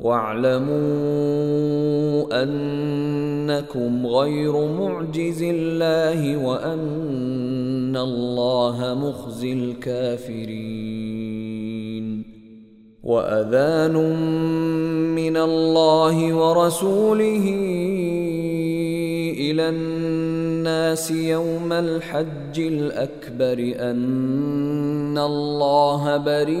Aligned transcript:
واعلموا 0.00 0.70
أنكم 2.42 4.06
غير 4.06 4.66
معجز 4.66 5.42
الله 5.42 6.36
وأن 6.36 7.96
الله 7.96 8.94
مخزي 8.94 9.52
الكافرين. 9.52 10.90
وأذان 13.02 13.96
من 15.14 15.36
الله 15.36 16.34
ورسوله 16.34 17.44
إلى 19.40 19.68
الناس 19.68 21.10
يوم 21.10 21.72
الحج 21.72 22.60
الأكبر 22.60 23.74
أن 23.90 25.18
الله 25.18 26.16
بريء 26.16 26.60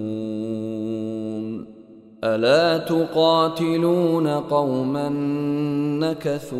ألا 2.23 2.77
تقاتلون 2.77 4.27
قوما 4.27 5.09
نكثوا 5.99 6.59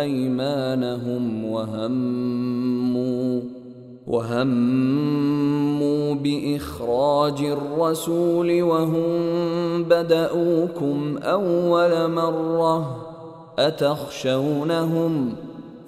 أيمانهم 0.00 1.44
وهموا 1.44 3.40
وهموا 4.06 6.14
بإخراج 6.14 7.42
الرسول 7.42 8.62
وهم 8.62 9.04
بدأوكم 9.84 11.18
أول 11.22 12.10
مرة 12.10 12.96
أتخشونهم 13.58 15.32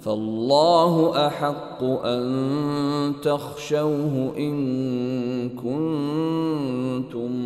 فالله 0.05 1.27
أحق 1.27 1.83
أن 1.83 3.13
تخشوه 3.23 4.33
إن 4.37 5.49
كنتم 5.49 7.45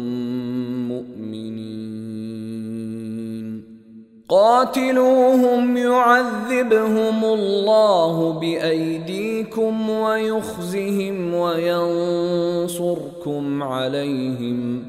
قاتلوهم 4.30 5.78
يعذبهم 5.78 7.26
الله 7.26 8.40
بأيديكم 8.40 9.90
ويخزهم 9.90 11.34
وينصركم 11.34 12.84
عليهم. 13.64 14.89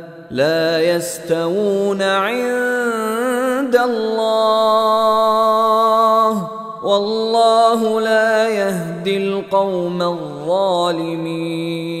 لا 0.31 0.79
يستوون 0.79 1.99
عند 2.01 3.75
الله. 3.75 4.31
والله 6.83 8.01
لا 8.01 8.49
يهدي 8.49 9.17
القوم 9.17 10.01
الظالمين. 10.01 12.00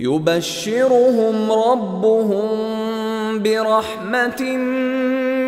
يبشرهم 0.00 1.52
ربهم 1.52 2.48
برحمة 3.42 4.42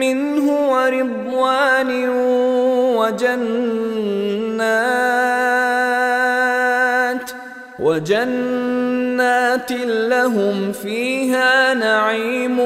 منه 0.01 0.47
ورضوان 0.73 2.09
وجنات 2.99 3.63
وجنات 7.81 9.73
لهم 9.87 10.73
فيها 10.73 11.75
نعيم 11.75 12.59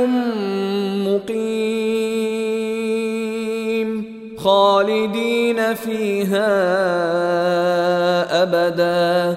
مقيم 1.08 2.46
خالدين 4.38 5.74
فيها 5.74 6.46
أبدا. 8.42 9.36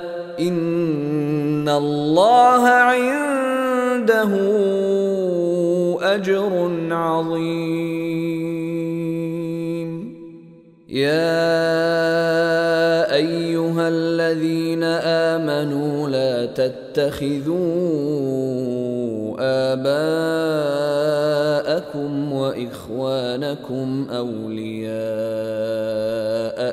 ان 1.70 1.76
الله 1.76 2.68
عنده 2.68 4.32
اجر 6.02 6.72
عظيم. 6.92 8.00
يا 10.90 11.46
ايها 13.16 13.88
الذين 13.88 14.84
امنوا 14.84 16.10
لا 16.10 16.46
تتخذوا 16.46 17.60
اباءكم 19.74 20.04
لكم 23.38 24.08
اولياء 24.12 25.49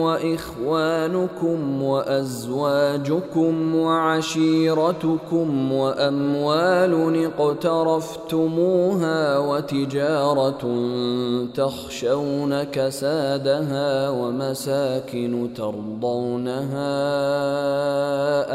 وإخوانكم 0.00 1.82
وأزواجكم 1.82 3.74
وعشيرتكم 3.76 5.72
وأموال 5.72 7.24
اقترفتموها 7.40 9.38
وتجارة 9.38 10.60
تخشون 11.54 12.62
كسادها 12.62 14.10
ومساكن 14.10 15.48
ترضونها 15.56 17.00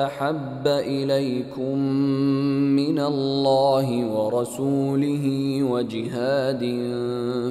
أحب 0.06 0.68
إليكم 0.68 1.78
من 2.76 3.00
الله 3.00 4.06
ورسوله 4.06 5.60
وجهاد 5.64 6.60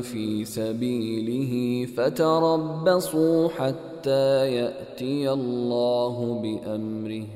في 0.02 0.44
سبيله 0.44 1.86
فتربصوا 1.96 3.48
حتى 3.48 3.93
يأتي 4.44 5.30
الله 5.32 6.40
بأمره. 6.42 7.26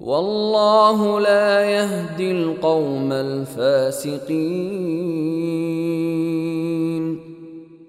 والله 0.00 1.20
لا 1.20 1.64
يهدي 1.64 2.30
القوم 2.30 3.12
الفاسقين. 3.12 4.50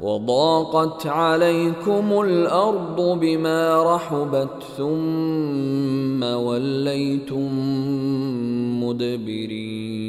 وضاقت 0.00 1.06
عليكم 1.06 2.20
الأرض 2.20 3.18
بما 3.20 3.94
رحبت 3.94 4.62
ثم 4.76 6.22
وليتم 6.22 7.50
مدبرين. 8.84 10.08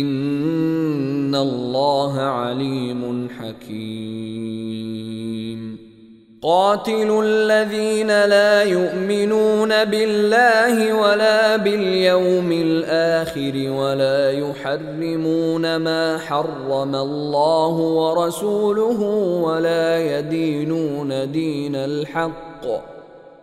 إن 0.00 1.34
الله 1.34 2.20
عليم 2.20 3.28
حكيم. 3.38 4.66
قاتلوا 6.42 7.22
الذين 7.24 8.06
لا 8.06 8.62
يؤمنون 8.62 9.84
بالله 9.84 10.92
ولا 10.92 11.56
باليوم 11.56 12.52
الآخر 12.52 13.70
ولا 13.70 14.30
يحرمون 14.30 15.76
ما 15.76 16.18
حرم 16.18 16.94
الله 16.94 17.72
ورسوله 17.72 19.00
ولا 19.42 20.18
يدينون 20.18 21.32
دين 21.32 21.76
الحق. 21.76 22.95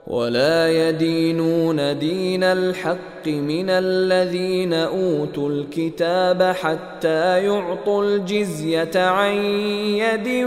ولا 0.07 0.89
يدينون 0.89 1.99
دين 1.99 2.43
الحق 2.43 3.27
من 3.27 3.69
الذين 3.69 4.73
أوتوا 4.73 5.49
الكتاب 5.49 6.55
حتى 6.61 7.45
يعطوا 7.45 8.03
الجزية 8.03 8.91
عن 8.95 9.33
يد 10.03 10.45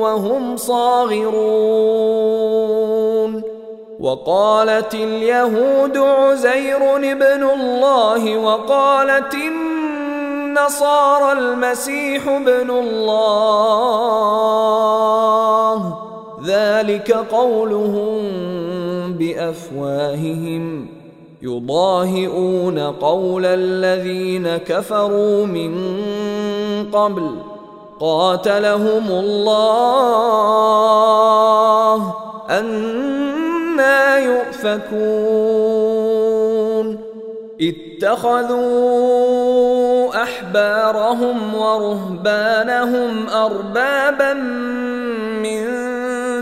وهم 0.00 0.56
صاغرون. 0.56 1.98
وقالت 4.00 4.94
اليهود 4.94 5.96
عزير 5.96 6.96
ابن 6.96 7.42
الله 7.42 8.36
وقالت 8.36 9.34
النصارى 9.34 11.32
المسيح 11.32 12.28
ابن 12.28 12.70
الله. 12.70 13.28
ذلك 16.44 17.12
قولهم 17.12 18.22
بأفواههم 19.12 20.88
يضاهئون 21.42 22.78
قول 22.78 23.46
الذين 23.46 24.56
كفروا 24.56 25.46
من 25.46 25.74
قبل 26.92 27.30
قاتلهم 28.00 29.10
الله 29.10 29.54
أنا 32.50 34.18
يؤفكون 34.18 35.88
اتخذوا 37.60 39.08
أحبارهم 40.22 41.54
ورهبانهم 41.54 43.28
أربابا 43.28 44.32
من 45.42 45.87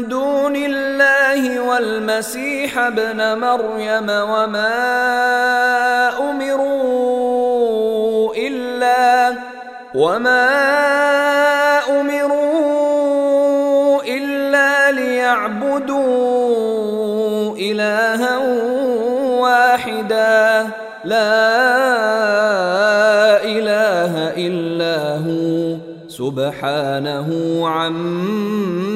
دون 0.09 0.57
الله 0.57 1.61
والمسيح 1.61 2.79
ابن 2.79 3.39
مريم 3.39 4.11
وما 4.11 4.77
أمروا 6.31 8.35
إلا 8.37 9.35
وما 9.95 10.49
أمروا 12.01 14.03
إلا 14.03 14.93
ليعبدوا 14.93 16.07
إلها 17.57 18.37
واحدا. 19.41 20.67
لا 21.05 21.45
إله 23.45 24.33
إلا 24.37 25.17
هو. 25.17 25.77
سبحانه 26.09 27.29
عما 27.69 28.96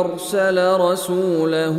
أرسل 0.00 0.80
رسوله 0.80 1.76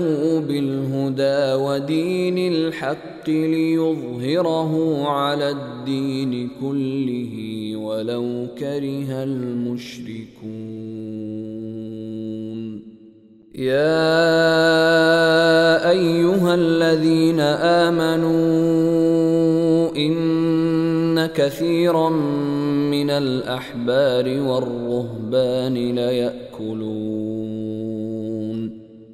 بالهدى 0.47 1.63
ودين 1.63 2.37
الحق 2.53 3.29
ليظهره 3.29 5.03
على 5.07 5.49
الدين 5.49 6.49
كله 6.61 7.33
ولو 7.75 8.47
كره 8.57 9.23
المشركون. 9.23 10.73
يا 13.55 14.29
أيها 15.89 16.55
الذين 16.55 17.39
آمنوا 17.89 18.33
إن 19.95 21.25
كثيرا 21.25 22.09
من 22.89 23.09
الأحبار 23.09 24.41
والرهبان 24.41 25.73
ليأكلون 25.95 27.42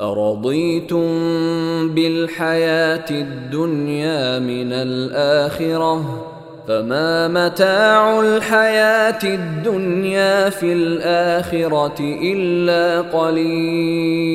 أرضيتم 0.00 1.08
بالحياة 1.88 3.10
الدنيا 3.10 4.38
من 4.38 4.72
الآخرة 4.72 6.24
فما 6.68 7.28
متاع 7.28 8.20
الحياة 8.20 9.24
الدنيا 9.24 10.50
في 10.50 10.72
الآخرة 10.72 12.00
إلا 12.00 13.00
قليل 13.00 14.34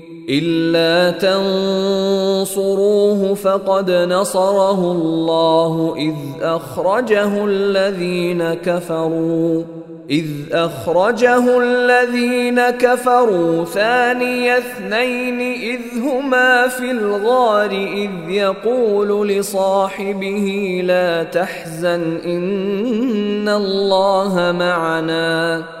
إلا 0.31 1.11
تنصروه 2.31 3.33
فقد 3.33 3.91
نصره 3.91 4.91
الله 4.91 5.95
إذ 5.97 6.15
أخرجه 6.41 7.45
الذين 7.45 8.53
كفروا 8.53 9.63
إذ 10.09 10.25
أخرجه 10.51 11.59
الذين 11.59 12.69
كفروا 12.69 13.65
ثاني 13.65 14.57
اثنين 14.57 15.39
إذ 15.61 15.79
هما 15.99 16.67
في 16.67 16.91
الغار 16.91 17.71
إذ 17.71 18.29
يقول 18.29 19.27
لصاحبه 19.27 20.81
لا 20.83 21.23
تحزن 21.23 22.17
إن 22.25 23.49
الله 23.49 24.55
معنا. 24.59 25.80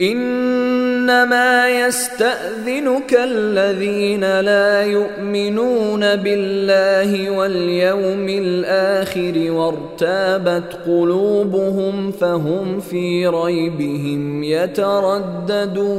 إنما 0.00 1.68
يستأذنك 1.68 3.14
الذين 3.14 4.40
لا 4.40 4.82
يؤمنون 4.82 6.16
بالله 6.16 7.30
واليوم 7.30 8.28
الآخر 8.28 9.50
وارتابت 9.50 10.78
قلوبهم 10.86 12.12
فهم 12.12 12.80
في 12.80 13.26
ريبهم 13.26 14.42
يترددون. 14.44 15.96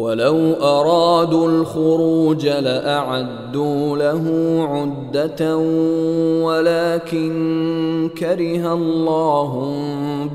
ولو 0.00 0.52
أرادوا 0.52 1.48
الخروج 1.48 2.46
لأعدوا 2.46 3.96
له 3.96 4.24
عدة 4.70 5.56
ولكن 6.46 8.10
كره 8.18 8.74
الله 8.74 9.76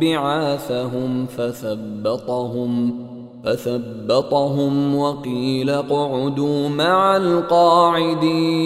بعاثهم 0.02 1.26
فثبطهم 1.26 3.06
فثبطهم 3.44 4.96
وقيل 4.96 5.70
اقعدوا 5.70 6.70
مع 6.70 7.18
القاعدين 7.18 8.66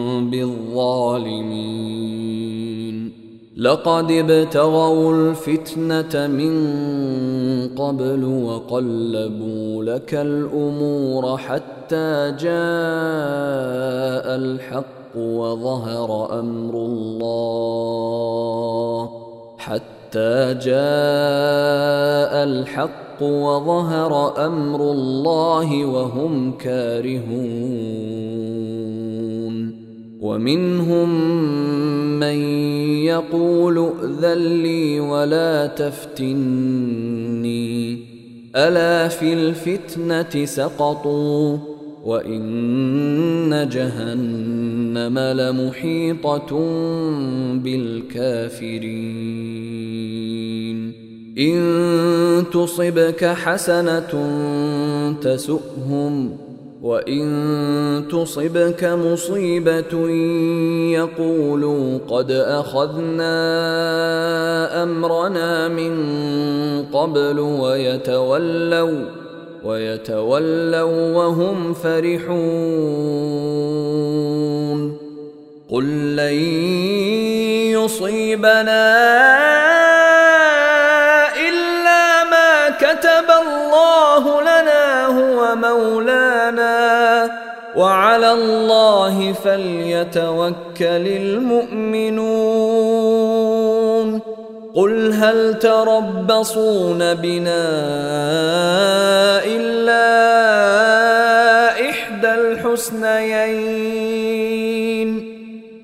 لقد 3.61 4.11
ابتغوا 4.11 5.13
الفتنة 5.13 6.27
من 6.27 6.53
قبل 7.75 8.23
وقلبوا 8.23 9.83
لك 9.83 10.13
الأمور 10.13 11.37
حتى 11.37 12.31
جاء 12.39 12.51
الحق 14.35 15.17
وظهر 15.17 16.39
أمر 16.39 16.73
الله 16.75 17.89
حتى 19.57 20.53
جاء 20.53 20.73
الحق 22.43 23.21
وظهر 23.21 24.45
أمر 24.45 24.91
الله 24.91 25.85
وهم 25.85 26.51
كارهون. 26.57 27.41
ومنهم 30.21 31.09
من 32.19 32.35
يقول 33.05 33.77
ائذن 33.77 34.61
لي 34.63 34.99
ولا 34.99 35.67
تفتني. 35.67 36.91
ألا 38.55 39.07
في 39.07 39.33
الفتنة 39.33 40.45
سقطوا 40.45 41.57
وإن 42.05 43.69
جهنم 43.71 45.19
لمحيطة 45.19 46.59
بالكافرين. 47.63 49.01
إن 51.37 52.43
تصبك 52.53 53.25
حسنة 53.25 54.11
تسؤهم 55.21 56.37
وان 56.81 58.07
تصبك 58.11 58.83
مصيبه 58.83 60.09
يقولوا 60.97 61.99
قد 62.09 62.31
اخذنا 62.31 63.33
امرنا 64.83 65.67
من 65.67 65.93
قبل 66.93 67.39
ويتولوا 67.39 69.05
ويتولوا 69.63 71.15
وهم 71.15 71.73
فرحون 71.73 72.31
قل 75.69 76.15
لن 76.15 76.33
يصيبنا 77.77 78.91
الا 81.49 82.23
ما 82.23 82.69
كتب 82.69 83.27
الله 83.41 84.41
لنا 84.41 85.05
هو 85.05 85.55
مولانا 85.55 86.30
وعلى 87.75 88.31
الله 88.31 89.33
فليتوكل 89.33 91.07
المؤمنون. 91.07 92.21
قل 94.75 95.13
هل 95.13 95.59
تربصون 95.59 97.13
بنا 97.13 97.67
إلا 99.45 100.05
إحدى 101.89 102.33
الحسنيين؟ 102.33 103.71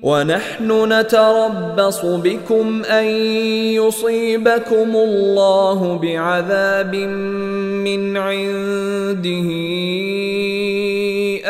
ونحن 0.02 0.92
نتربص 0.92 2.04
بكم 2.04 2.82
أن 2.84 3.04
يصيبكم 3.76 4.96
الله 4.96 5.98
بعذاب 6.02 6.94
من 7.84 8.16
عنده. 8.16 9.48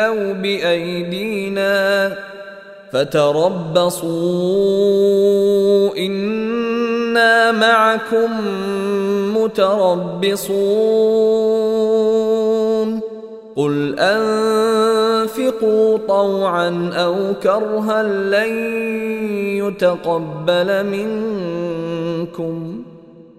أو 0.09 0.33
بايدينا 0.33 2.15
فتربصوا 2.91 4.09
أنا 7.19 7.51
معكم 7.51 8.31
متربصون 9.37 10.49
قل 13.55 13.99
انفقوا 13.99 15.97
طوعا 16.07 16.91
أو 16.95 17.33
كرها 17.43 18.03
لن 18.03 18.53
يتقبل 19.57 20.85
منكم 20.85 22.83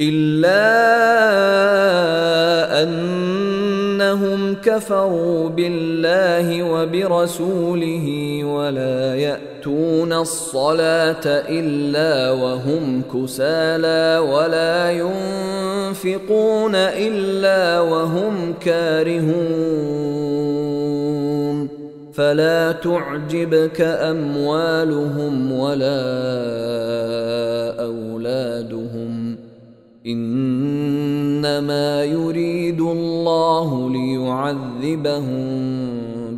إلا 0.00 0.60
أنهم 2.82 4.54
كفروا 4.54 5.48
بالله 5.48 6.62
وبرسوله 6.62 8.40
ولا 8.44 9.14
يأتون 9.14 10.12
الصلاة 10.12 11.26
إلا 11.26 12.30
وهم 12.30 13.02
كسالى 13.14 14.18
ولا 14.18 14.90
ينفقون 14.90 16.74
إلا 16.74 17.80
وهم 17.80 18.54
كارهون. 18.64 20.20
فلا 22.12 22.72
تعجبك 22.72 23.80
أموالهم 23.80 25.52
ولا 25.52 26.00
أولادهم. 27.84 28.79
إنما 30.06 32.04
يريد 32.04 32.80
الله 32.80 33.90
ليعذبهم 33.90 35.40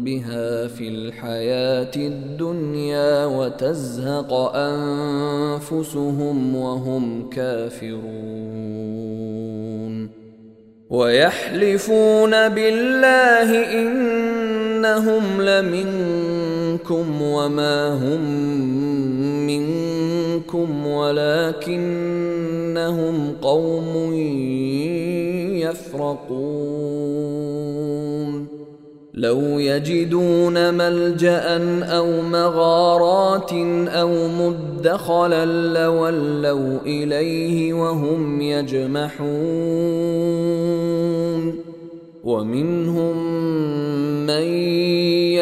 بها 0.04 0.66
في 0.66 0.88
الحياة 0.88 1.90
الدنيا 1.96 3.26
وتزهق 3.26 4.32
أنفسهم 4.54 6.56
وهم 6.56 7.30
كافرون. 7.30 8.02
ويحلفون 10.92 12.48
بالله 12.48 13.48
إنهم 13.80 15.40
لمنكم 15.40 17.22
وما 17.22 17.94
هم 17.94 18.20
منكم 19.46 20.86
ولكنهم 20.86 22.16
قوم 23.42 24.14
يفرقون. 25.64 26.52
لو 29.14 29.58
يجدون 29.58 30.74
ملجأ 30.74 31.58
أو 31.82 32.20
مغارات 32.20 33.52
أو 33.88 34.28
مدخلا 34.28 35.44
لولوا 35.44 36.78
إليه 36.86 37.72
وهم 37.72 38.40
يجمحون. 38.40 39.32
ومنهم 42.24 43.16
من 44.26 44.42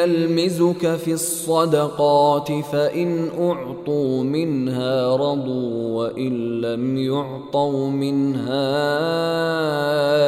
يلمزك 0.01 0.97
في 0.97 1.13
الصدقات 1.13 2.49
فإن 2.73 3.29
أعطوا 3.41 4.23
منها 4.23 5.17
رضوا 5.17 5.99
وإن 5.99 6.61
لم 6.61 6.97
يعطوا 6.97 7.89
منها 7.89 8.71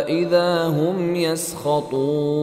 إذا 0.09 0.67
هم 0.67 1.17
يسخطون 1.17 2.43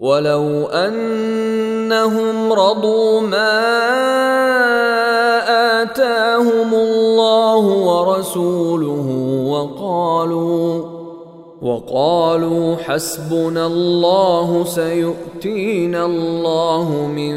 ولو 0.00 0.66
أنهم 0.66 2.52
رضوا 2.52 3.20
ما 3.20 3.58
آتاهم 5.82 6.74
الله 6.74 7.66
ورسوله 7.66 9.08
وقالوا 9.48 10.87
وقالوا 11.62 12.76
حسبنا 12.76 13.66
الله 13.66 14.64
سيؤتينا 14.64 16.06
الله 16.06 17.06
من 17.06 17.36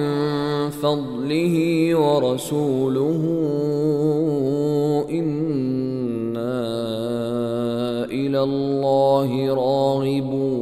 فضله 0.70 1.56
ورسوله 1.96 3.22
إنا 5.10 6.62
إلى 8.06 8.44
الله 8.44 9.54
راغبون. 9.54 10.62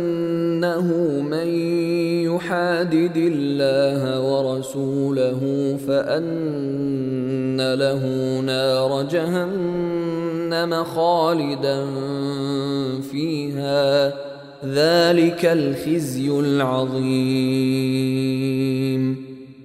انه 0.71 1.21
من 1.21 1.47
يحادد 2.35 3.17
الله 3.17 4.21
ورسوله 4.21 5.77
فان 5.87 7.73
له 7.73 8.05
نار 8.39 9.03
جهنم 9.11 10.83
خالدا 10.83 11.85
فيها 13.11 14.13
ذلك 14.65 15.45
الخزي 15.45 16.29
العظيم 16.39 17.71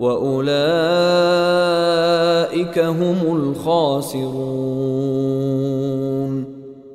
وأولئك 0.00 0.48
هم 2.78 3.18
الخاسرون. 3.36 4.92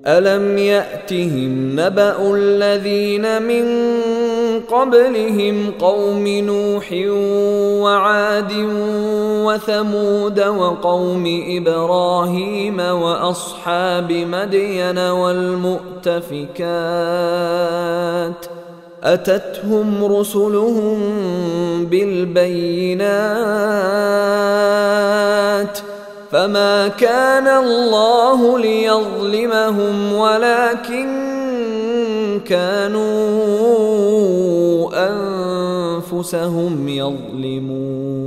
ألم 0.07 0.57
يأتهم 0.57 1.79
نبأ 1.79 2.35
الذين 2.35 3.41
من 3.41 3.65
قبلهم 4.71 5.71
قوم 5.79 6.27
نوح 6.27 6.91
وعاد 7.83 8.51
وثمود 9.45 10.39
وقوم 10.39 11.43
إبراهيم 11.49 12.79
وأصحاب 12.79 14.11
مدين 14.11 14.97
والمؤتفكات 14.97 16.17
أتتهم 19.03 20.05
رسلهم 20.05 20.99
بالبينات 21.85 23.07
فما 26.31 26.87
كان 26.87 27.47
الله 27.47 28.59
ليظلمهم 28.59 30.13
ولكن 30.13 31.07
كانوا 32.45 33.07
أنفسهم 34.93 36.87
يظلمون 36.87 38.26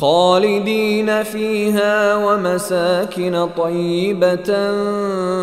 خالدين 0.00 1.22
فيها 1.22 2.16
ومساكن 2.16 3.48
طيبة 3.56 4.50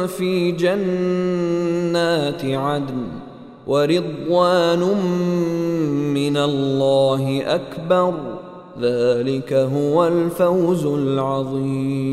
في 0.08 0.52
جنات 0.52 2.46
عدن 2.46 3.08
ورضوان 3.67 4.80
من 6.13 6.38
الله 6.38 7.43
أكبر 7.46 8.13
ذلك 8.82 9.54
هو 9.54 10.08
الفوز 10.08 10.86
العظيم. 10.86 12.08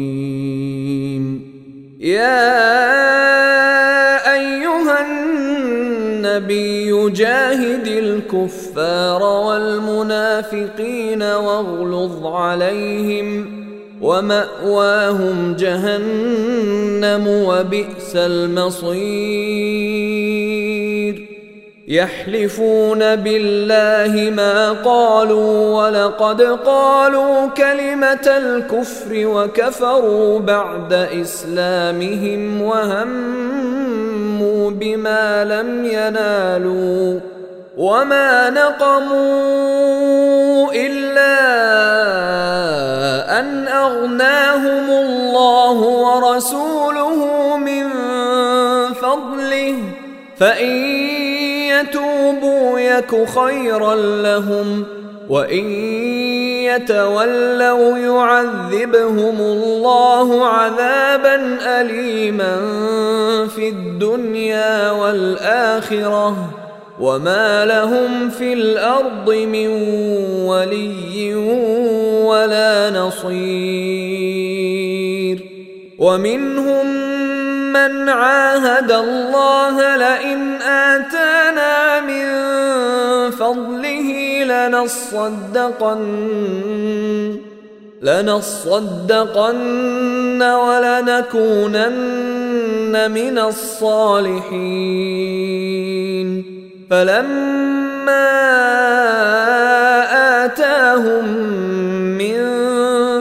يا 2.01 3.74
النبي 6.35 7.11
جاهد 7.11 7.87
الكفار 7.87 9.23
والمنافقين 9.23 11.23
واغلظ 11.23 12.27
عليهم 12.27 13.47
ومأواهم 14.03 15.57
جهنم 15.59 17.27
وبئس 17.27 18.17
المصير. 18.17 18.95
يحلفون 21.89 23.17
بالله 23.17 24.31
ما 24.31 24.73
قالوا 24.73 25.83
ولقد 25.83 26.43
قالوا 26.43 27.47
كلمة 27.47 28.27
الكفر 28.27 29.27
وكفروا 29.27 30.41
بعد 30.41 30.93
إسلامهم 30.93 32.63
بما 34.71 35.45
لم 35.45 35.85
ينالوا 35.85 37.21
وما 37.77 38.51
نقموا 38.51 39.85
إلا 40.73 41.35
أن 43.41 43.69
أغناهم 43.69 44.91
الله 44.91 45.79
ورسوله 45.81 47.57
من 47.57 47.91
فضله. 48.95 49.77
فإن 50.39 50.77
يتوبوا 51.71 52.81
يك 52.81 53.29
خيرا 53.29 53.95
لهم. 53.95 54.85
وان 55.29 55.65
يتولوا 56.65 57.99
يعذبهم 57.99 59.41
الله 59.41 60.47
عذابا 60.47 61.59
اليما 61.81 62.57
في 63.57 63.69
الدنيا 63.69 64.91
والاخره 64.91 66.51
وما 67.01 67.65
لهم 67.65 68.31
في 68.31 68.53
الأرض 68.53 69.31
من 69.31 69.69
ولي 70.47 71.35
ولا 72.25 72.91
نصير 72.91 74.15
ومنهم 75.99 76.87
من 77.73 78.09
عاهد 78.09 78.93
الله 78.93 79.97
لئن 79.97 80.63
آتانا 80.63 82.01
من 82.01 82.25
فضله 83.31 84.24
لنصدقن 84.45 86.05
لنصدقن 88.03 89.63
ولنكونن 90.43 91.95
من 93.11 93.39
الصالحين. 93.39 94.85
فلما 96.91 98.31
آتاهم 100.45 101.25
من 102.19 102.39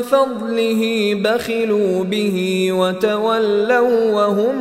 فضله 0.02 1.14
بخلوا 1.24 2.04
به 2.04 2.70
وتولوا 2.72 4.12
وهم 4.12 4.56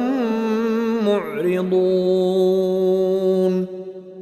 معرضون. 1.07 1.83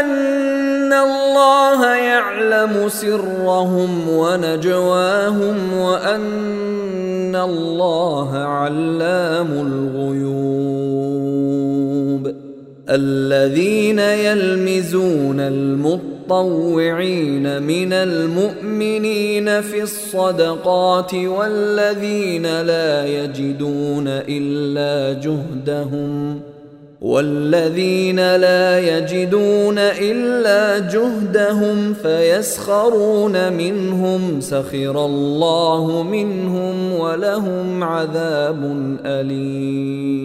أن 0.00 0.92
الله 0.92 1.94
يعلم 1.94 2.88
سرهم 2.88 4.08
ونجواهم 4.08 5.74
وأن 5.74 7.36
الله 7.36 8.36
علام 8.36 9.46
الغيوب 9.96 10.34
الذين 12.88 13.98
يلمزون 13.98 15.40
المطلوب 15.40 16.14
المتطوعين 16.30 17.62
من 17.62 17.92
المؤمنين 17.92 19.60
في 19.60 19.82
الصدقات 19.82 21.14
والذين 21.14 22.60
لا 22.62 23.06
يجدون 23.06 24.04
إلا 24.08 25.20
جهدهم 25.20 26.40
والذين 27.04 28.16
لا 28.36 28.78
يجدون 28.78 29.78
إلا 29.78 30.78
جهدهم 30.78 31.94
فيسخرون 31.94 33.52
منهم 33.52 34.40
سخر 34.40 35.04
الله 35.04 36.02
منهم 36.02 36.92
ولهم 36.92 37.84
عذاب 37.84 38.76
أليم. 39.04 40.24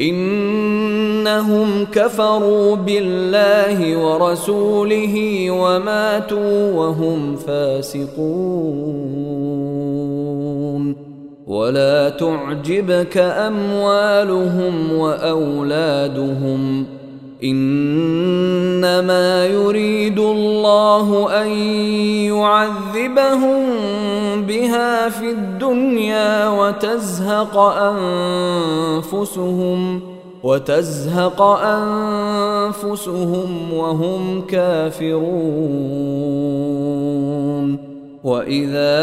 إنهم 0.00 1.86
كفروا 1.92 2.76
بالله 2.76 3.96
ورسوله 3.96 5.46
وماتوا 5.50 6.72
وهم 6.72 7.36
فاسقون. 7.36 9.16
ولا 11.46 12.08
تعجبك 12.08 13.18
أموالهم 13.18 14.98
وأولادهم. 14.98 16.86
إنما 17.44 19.46
يريد 19.46 20.18
الله 20.18 21.42
أن 21.42 21.48
يعذبهم 23.06 24.42
بها 24.42 25.08
في 25.08 25.30
الدنيا 25.30 26.48
وتزهق 26.48 27.56
انفسهم 29.06 30.00
وتزهق 30.42 31.42
انفسهم 32.72 33.72
وهم 33.72 34.46
كافرون 34.46 35.26
واذا 38.24 38.96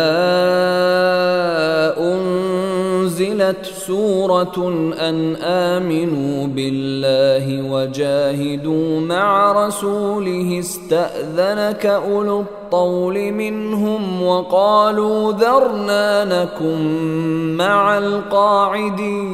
انزلت 3.24 3.66
سوره 3.66 4.68
ان 5.00 5.36
امنوا 5.36 6.48
بالله 6.48 7.72
وجاهدوا 7.72 9.00
مع 9.00 9.52
رسوله 9.66 10.60
استاذنك 10.60 11.86
اولو 11.86 12.40
الطول 12.40 13.32
منهم 13.32 14.24
وقالوا 14.24 15.32
ذرنا 15.32 16.26
نكن 16.26 17.58
مع 17.58 17.98
القاعدين 17.98 19.34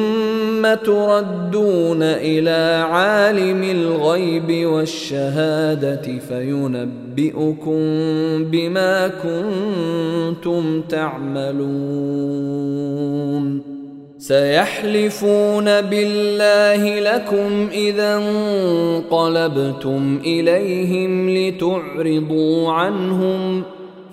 تردون 0.75 2.03
إلى 2.03 2.85
عالم 2.89 3.63
الغيب 3.63 4.67
والشهادة 4.67 6.19
فينبئكم 6.29 7.81
بما 8.51 9.07
كنتم 9.07 10.81
تعملون. 10.81 12.51
سيحلفون 14.17 15.81
بالله 15.81 16.99
لكم 16.99 17.69
إذا 17.73 18.17
انقلبتم 18.17 20.19
إليهم 20.25 21.29
لتعرضوا 21.29 22.71
عنهم 22.71 23.63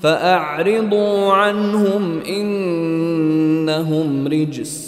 فأعرضوا 0.00 1.32
عنهم 1.32 2.20
إنهم 2.28 4.28
رجس. 4.28 4.87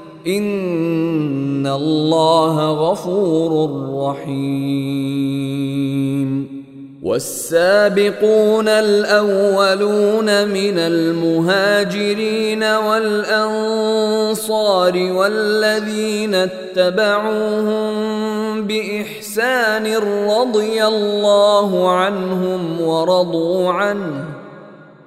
ان 0.27 1.67
الله 1.67 2.71
غفور 2.71 3.69
رحيم. 4.09 5.51
والسابقون 7.03 8.67
الاولون 8.67 10.47
من 10.47 10.79
المهاجرين 10.79 12.63
والانصار 12.63 13.91
والذين 14.97 16.35
اتبعوهم 16.35 17.91
باحسان 18.61 19.95
رضي 20.29 20.85
الله 20.85 21.89
عنهم 21.89 22.81
ورضوا 22.81 23.71
عنه 23.71 24.40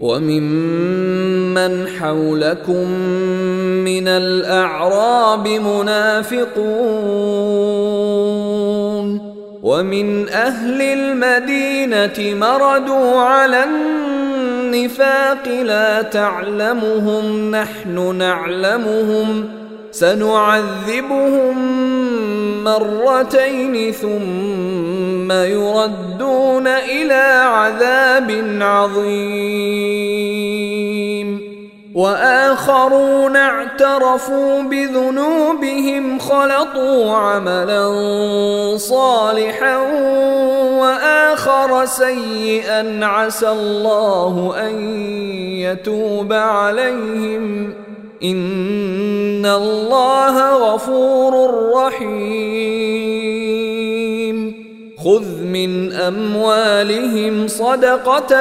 وممن 0.00 1.88
حولكم 1.88 2.90
من 3.84 4.08
الأعراب 4.08 5.48
منافقون 5.48 6.50
ومن 9.62 10.28
أهل 10.28 10.82
المدينة 10.82 12.46
مردوا 12.46 13.20
على 13.20 13.64
النفاق 13.64 15.48
لا 15.48 16.02
تعلمهم 16.02 17.50
نحن 17.50 18.16
نعلمهم 18.16 19.48
سنعذبهم 19.92 21.54
مرتين 22.64 23.92
ثم 23.92 25.32
يردون 25.32 26.66
إلى 26.66 27.44
عذاب 27.44 28.58
عظيم. 28.60 30.10
وآخرون 31.94 33.36
اعترفوا 33.36 34.62
بذنوبهم 34.62 36.18
خلطوا 36.18 37.16
عملا 37.16 37.88
صالحا 38.76 39.76
وآخر 40.80 41.84
سيئا 41.86 43.06
عسى 43.06 43.48
الله 43.48 44.54
أن 44.68 44.98
يتوب 45.58 46.32
عليهم. 46.32 47.74
ان 48.22 49.46
الله 49.46 50.54
غفور 50.54 51.50
رحيم. 51.74 53.20
خذ 55.04 55.42
من 55.42 55.92
اموالهم 55.92 57.48
صدقه 57.48 58.32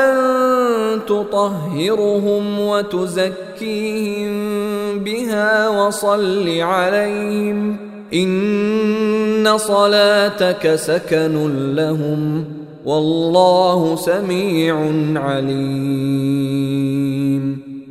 تطهرهم 0.97 2.59
وتزكيهم 2.59 4.29
بها 4.99 5.69
وصل 5.69 6.59
عليهم 6.59 7.77
ان 8.13 9.57
صلاتك 9.57 10.75
سكن 10.75 11.75
لهم 11.75 12.45
والله 12.85 13.95
سميع 13.95 14.75
عليم. 15.15 16.29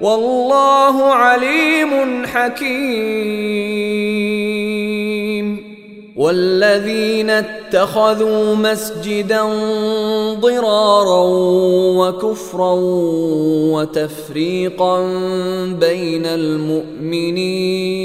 والله 0.00 1.02
عليم 1.02 2.26
حكيم. 2.26 3.94
والذين 6.16 7.30
اتخذوا 7.30 8.54
مسجدا 8.54 9.42
ضرارا 10.40 11.24
وكفرا 11.98 12.72
وتفريقا 13.74 15.00
بين 15.80 16.26
المؤمنين 16.26 18.04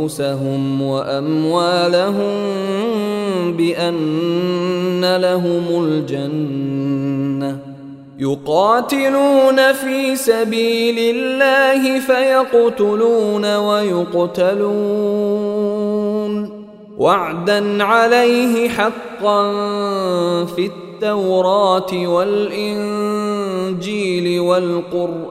أنفسهم 0.00 0.82
وأموالهم 0.82 2.32
بأن 3.56 5.16
لهم 5.16 5.84
الجنة. 5.84 7.58
يقاتلون 8.18 9.72
في 9.72 10.16
سبيل 10.16 11.16
الله 11.16 12.00
فيقتلون 12.00 13.56
ويقتلون. 13.56 14.70
وعدا 16.98 17.84
عليه 17.84 18.68
حقا 18.68 19.52
في 20.44 20.66
التوراة 20.66 22.06
والإنجيل 22.06 23.20
والقرآن. 24.40 25.30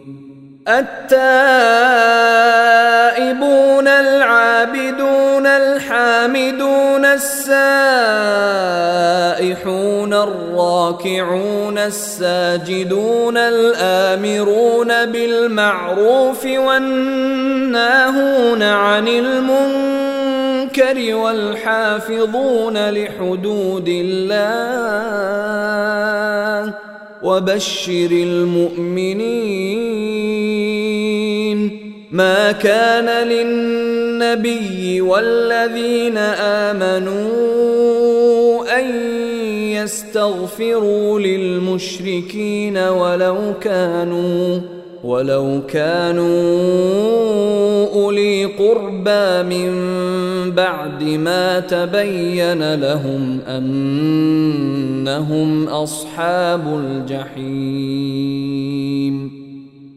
التائبون 0.67 1.01
العابدون 3.87 5.45
الحامدون 5.45 7.05
السائحون 7.05 7.51
الراكعون 10.13 11.77
الساجدون 11.77 13.37
الآمرون 13.37 15.05
بالمعروف 15.05 16.45
والناهون 16.45 18.63
عن 18.63 19.07
المنكر 19.07 21.15
والحافظون 21.15 22.89
لحدود 22.89 23.87
الله. 23.87 25.21
وبشر 27.23 28.11
المؤمنين 28.11 29.21
ما 32.11 32.51
كان 32.51 33.27
للنبي 33.27 35.01
والذين 35.01 36.17
آمنوا 36.67 37.81
أن 38.79 38.95
يستغفروا 39.71 41.19
للمشركين 41.19 42.77
ولو 42.77 43.53
كانوا 43.61 44.59
ولو 45.03 45.61
كانوا 45.67 46.25
أولي 47.93 48.45
قربى 48.45 49.43
من 49.43 49.71
بعد 50.51 51.03
ما 51.03 51.59
تبين 51.59 52.75
لهم 52.75 53.39
أنهم 55.07 55.67
أصحاب 55.67 56.67
الجحيم. 56.67 58.21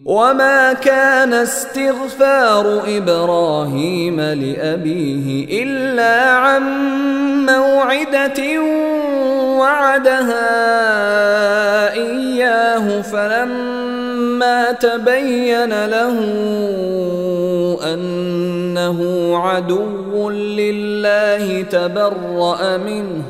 وما 0.04 0.72
كان 0.72 1.32
استغفار 1.32 2.82
إبراهيم 2.96 4.20
لأبيه 4.20 5.62
إلا 5.62 6.30
عن 6.30 6.62
موعدة 7.46 8.60
وعدها 9.58 10.44
إياه 11.92 13.00
فلما 13.00 13.83
تبين 14.72 15.86
له 15.86 16.16
أنه 17.94 19.30
عدو 19.36 20.30
لله 20.30 21.62
تبرأ 21.62 22.76
منه. 22.76 23.22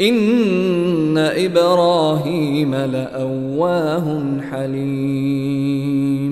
إن 0.00 1.18
إبراهيم 1.18 2.74
لأواه 2.74 4.22
حليم. 4.50 6.31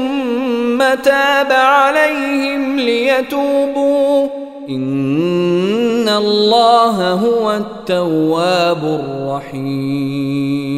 تاب 0.95 1.51
عليهم 1.51 2.79
ليتوبوا. 2.79 4.27
إن 4.69 6.09
الله 6.09 7.13
هو 7.13 7.51
التواب 7.51 8.83
الرحيم. 8.83 10.71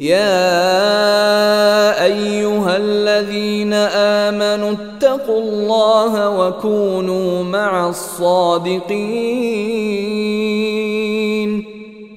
يا 0.00 0.44
أيها 2.04 2.76
الذين 2.76 3.72
آمنوا 3.94 4.72
اتقوا 4.72 5.42
الله 5.42 6.30
وكونوا 6.38 7.42
مع 7.44 7.88
الصادقين. 7.88 9.00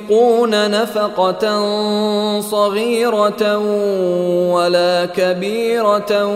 ينفقون 0.00 0.70
نفقة 0.70 1.60
صغيرة 2.40 3.58
ولا 4.52 5.06
كبيرة 5.16 6.26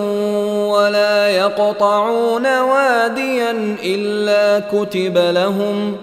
ولا 0.68 1.28
يقطعون 1.28 2.60
واديا 2.60 3.76
إلا 3.84 4.60
كتب 4.72 5.18
لهم 5.18 5.96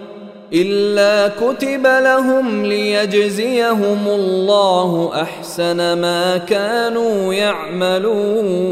إلا 0.53 1.27
كتب 1.27 1.87
لهم 1.87 2.65
ليجزيهم 2.65 4.07
الله 4.07 5.11
أحسن 5.21 5.77
ما 6.01 6.37
كانوا 6.37 7.33
يعملون. 7.33 8.71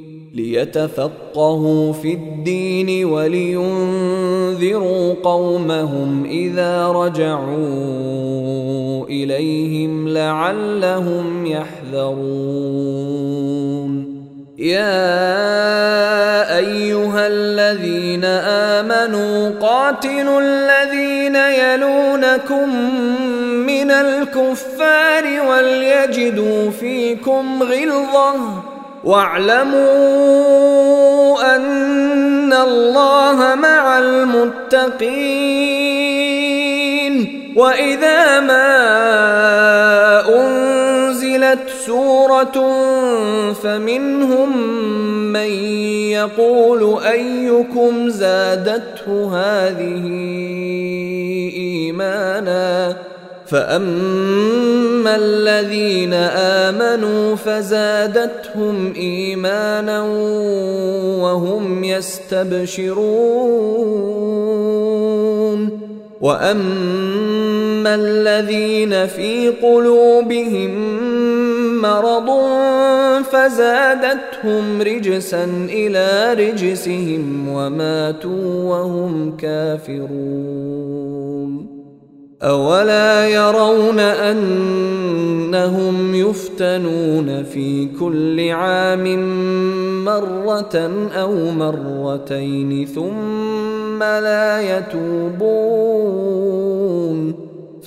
ليتفقهوا 0.33 1.93
في 1.93 2.13
الدين 2.13 3.05
ولينذروا 3.05 4.33
قومهم 5.23 6.25
إذا 6.25 6.87
رجعوا 6.87 7.45
إليهم 9.05 10.07
لعلهم 10.07 11.45
يحذرون. 11.45 12.91
يا 14.57 14.97
أيها 16.57 17.27
الذين 17.27 18.25
آمنوا 18.25 19.49
قاتلوا 19.59 20.41
الذين 20.41 21.35
يلونكم 21.35 22.75
من 23.65 23.91
الكفار 23.91 25.23
وليجدوا 25.49 26.69
فيكم 26.69 27.63
غلظة. 27.63 28.70
واعلموا 29.03 30.61
أن 31.55 32.53
الله 32.53 33.55
مع 33.55 33.99
المتقين. 33.99 35.21
وإذا 37.55 38.39
ما 38.39 38.69
أنزلت 40.29 41.69
سورة 41.85 42.71
فمنهم 43.53 44.57
من 45.33 45.49
يقول 46.11 47.03
أيكم 47.03 48.09
زادته 48.09 49.37
هذه 49.37 50.05
إيمانا 51.55 52.95
فاما 53.51 55.15
الذين 55.15 56.13
امنوا 56.13 57.35
فزادتهم 57.35 58.93
ايمانا 58.95 60.01
وهم 61.21 61.83
يستبشرون 61.83 63.01
واما 66.21 67.95
الذين 67.95 69.07
في 69.07 69.49
قلوبهم 69.49 71.01
مرض 71.81 72.29
فزادتهم 73.23 74.81
رجسا 74.81 75.43
إلى 75.69 76.33
رجسهم 76.33 77.49
وماتوا 77.49 78.63
وهم 78.63 79.37
كافرون 79.37 80.90
أولا 82.43 83.27
يرون 83.27 83.99
أنهم 83.99 85.35
يفتنون 86.15 87.43
في 87.43 87.87
كل 87.99 88.49
عام 88.49 89.05
مرة 90.05 90.91
أو 91.15 91.51
مرتين 91.51 92.85
ثم 92.85 94.03
لا 94.03 94.77
يتوبون 94.77 96.21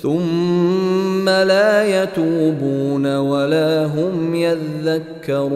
ثم 0.01 1.29
لا 1.29 2.03
يتوبون 2.03 3.17
ولا 3.17 3.85
هم 3.85 4.35
يذكرون. 4.35 5.55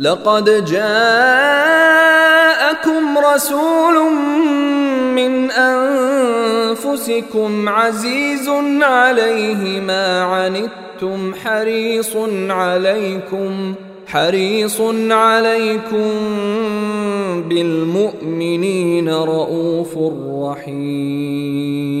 لقد 0.00 0.64
جاءكم 0.64 1.98
رسول 3.18 4.12
من 5.14 5.50
أنفسكم 6.30 7.08
عزيز 7.68 8.48
عليه 8.82 9.80
ما 9.80 10.22
عنتم 10.22 11.34
حريص 11.34 12.16
عليكم 12.48 13.74
حريص 14.06 14.80
عليكم 15.10 16.10
بالمؤمنين 17.48 19.08
رءوف 19.08 19.98
رحيم. 20.42 22.00